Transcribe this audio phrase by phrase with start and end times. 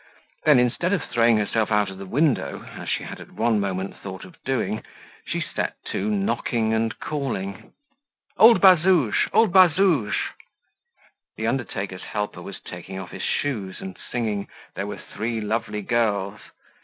[0.45, 3.95] Then, instead of throwing herself out of the window, as she had at one moment
[3.95, 4.81] thought of doing,
[5.27, 7.71] she set to knocking and calling:
[8.35, 9.27] "Old Bazouge!
[9.31, 10.17] Old Bazouge!"
[11.37, 16.41] The undertaker's helper was taking off his shoes and singing, "There were three lovely girls."